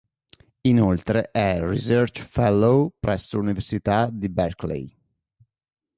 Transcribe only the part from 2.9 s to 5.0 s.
presso l'Università di Berkeley.